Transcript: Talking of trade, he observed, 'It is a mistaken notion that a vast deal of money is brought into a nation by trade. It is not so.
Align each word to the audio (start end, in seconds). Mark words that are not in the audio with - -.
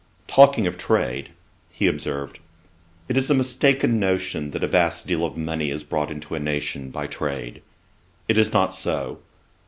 Talking 0.25 0.65
of 0.65 0.79
trade, 0.79 1.29
he 1.71 1.85
observed, 1.85 2.39
'It 3.07 3.15
is 3.15 3.29
a 3.29 3.35
mistaken 3.35 3.99
notion 3.99 4.49
that 4.49 4.63
a 4.63 4.67
vast 4.67 5.05
deal 5.05 5.23
of 5.23 5.37
money 5.37 5.69
is 5.69 5.83
brought 5.83 6.09
into 6.09 6.33
a 6.33 6.39
nation 6.39 6.89
by 6.89 7.05
trade. 7.05 7.61
It 8.27 8.39
is 8.39 8.51
not 8.51 8.73
so. 8.73 9.19